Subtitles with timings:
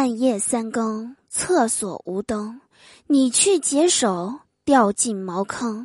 [0.00, 2.58] 半夜三更，厕所无灯，
[3.06, 4.32] 你去解手，
[4.64, 5.84] 掉进茅坑，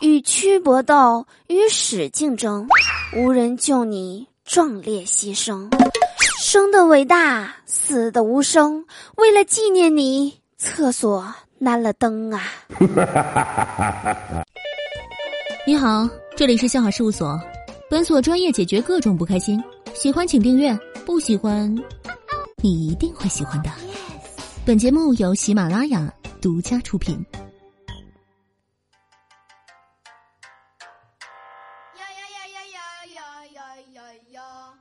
[0.00, 2.66] 与蛆搏斗，与屎竞争，
[3.14, 5.68] 无人救你，壮烈牺牲，
[6.40, 8.86] 生的伟大，死的无声，
[9.16, 11.22] 为了纪念你，厕所
[11.62, 12.40] 安了灯啊！
[15.66, 17.38] 你好，这里是笑话事务所，
[17.90, 19.62] 本所专业解决各种不开心，
[19.92, 20.74] 喜欢请订阅，
[21.04, 21.76] 不喜欢。
[22.64, 23.68] 你一定会喜欢的。
[24.64, 26.08] 本节目由喜马拉雅
[26.40, 27.20] 独家出品。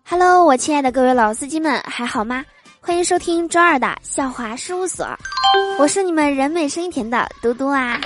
[0.08, 2.46] Hello，我亲爱的各位老司机们，还好吗？
[2.80, 5.08] 欢迎收听周二的笑话事务所，
[5.80, 8.00] 我是你们人美声音甜的嘟嘟啊。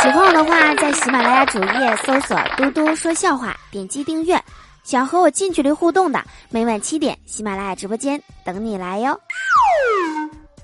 [0.00, 4.42] 喜欢我的话，在喜马拉雅主页搜索“嘟嘟说笑话”，点击订阅。
[4.86, 9.18] 想和我近距离互动的，每晚七点，喜马拉雅直播间等你来哟。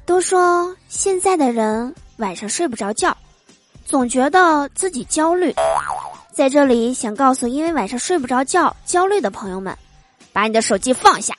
[0.06, 3.16] 都说现在的人晚上睡不着觉，
[3.84, 5.52] 总觉得自己焦虑。
[6.32, 9.76] 在这里想告诉因为晚上睡不着觉焦虑的朋友们，
[10.32, 11.34] 把你的手机放下。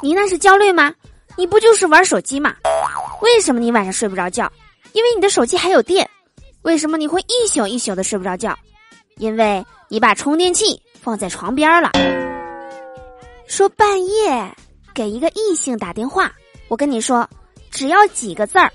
[0.00, 0.94] 你那是焦虑吗？
[1.34, 2.54] 你不就是玩手机吗？
[3.22, 4.48] 为什么你晚上睡不着觉？
[4.92, 6.08] 因为你的手机还有电。
[6.62, 8.56] 为什么你会一宿一宿的睡不着觉？
[9.16, 11.90] 因为你把充电器放在床边了。
[13.50, 14.56] 说半夜
[14.94, 16.32] 给一个异性打电话，
[16.68, 17.28] 我跟你说，
[17.72, 18.70] 只要几个字儿，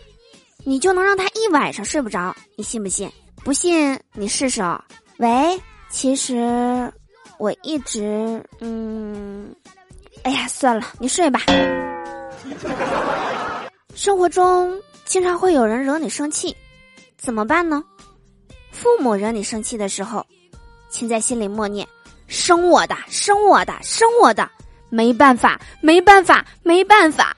[0.66, 3.10] 你就能让他一晚上睡不着，你信不信？
[3.42, 4.84] 不信你试试哦。
[5.18, 5.58] 喂，
[5.90, 6.92] 其实
[7.40, 9.56] 我一直嗯，
[10.24, 11.40] 哎呀，算了，你睡吧。
[13.96, 16.54] 生活中经常会有人惹你生气，
[17.18, 17.82] 怎么办呢？
[18.74, 20.24] 父母惹你生气的时候，
[20.90, 21.88] 请在心里默念：
[22.28, 24.52] 生我的，生我的，生我的。
[24.96, 27.36] 没办法，没办法，没办法。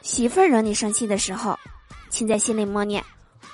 [0.00, 1.58] 媳妇儿惹你生气的时候，
[2.08, 3.04] 请在心里默念：“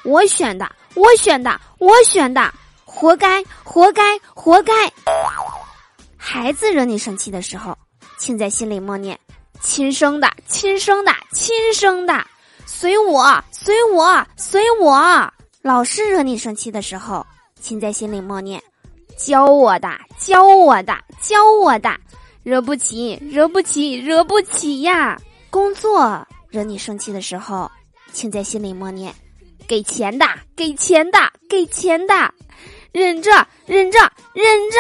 [0.07, 2.55] 我选的，我选的，我选的，
[2.85, 4.73] 活该，活该，活该。”
[6.17, 7.77] 孩子惹你生气的时候，
[8.17, 9.19] 请在心里默念
[9.61, 12.25] ：“亲生的，亲生的，亲生的，
[12.65, 17.27] 随我，随我，随我。”老师惹你生气的时候，
[17.61, 18.63] 请在心里默念
[19.19, 21.91] ：“教我的，教我的，教我的。”
[22.43, 25.17] 惹不起，惹不起，惹不起呀！
[25.49, 27.71] 工作惹你生气的时候，
[28.13, 29.15] 请在心里默念：
[29.69, 30.27] 给钱的，
[30.57, 32.15] 给钱的，给钱的，
[32.91, 33.31] 忍着，
[33.67, 33.99] 忍着，
[34.33, 34.79] 忍着。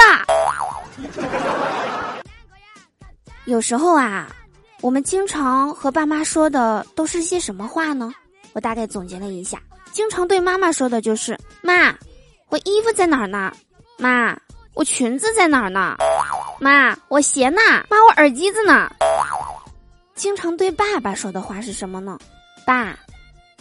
[3.45, 4.35] 有时候啊，
[4.81, 8.13] 我们经常和爸妈说的都是些什么话呢？
[8.55, 9.63] 我大概总结了一下，
[9.93, 11.97] 经常对妈妈说的就是：“妈，
[12.49, 13.53] 我衣服在哪儿呢？
[13.99, 14.37] 妈，
[14.75, 15.97] 我裙子在哪儿呢？”
[16.63, 17.61] 妈，我鞋呢？
[17.91, 18.89] 妈，我耳机子呢？
[20.15, 22.17] 经常对爸爸说的话是什么呢？
[22.65, 22.97] 爸，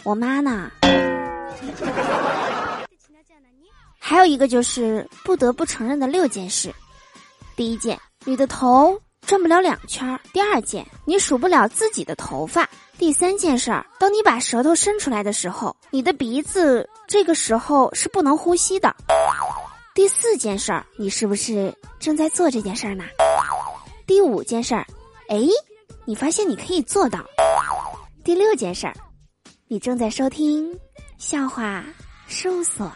[0.04, 0.70] 我妈呢？
[3.98, 6.72] 还有一个就是不得不承认的六件事：
[7.56, 8.96] 第一件，你的头
[9.26, 12.64] 转不了两圈；第二件，你数不了自己的头发；
[12.98, 18.94] 第三件事儿，当你把舌头伸出来的时候，你的鼻子这个时候是不能呼吸的。
[19.94, 23.04] 第四件事儿，你是不是正在做这件事儿呢？
[24.06, 24.86] 第五件事儿，
[25.28, 25.38] 哎，
[26.06, 27.20] 你发现你可以做到。
[28.24, 28.94] 第六件事儿，
[29.68, 30.66] 你正在收听
[31.18, 31.84] 笑话
[32.26, 32.90] 事务所。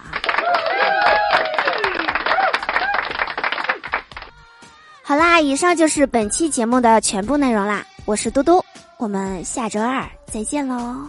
[5.02, 7.84] 好啦，以上就是本期节目的全部内容啦。
[8.06, 8.64] 我是嘟嘟，
[8.96, 11.06] 我们下周二再见喽。